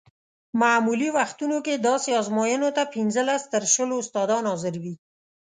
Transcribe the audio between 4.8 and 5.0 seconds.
وي.